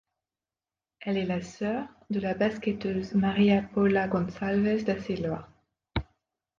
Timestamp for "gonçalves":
4.07-4.83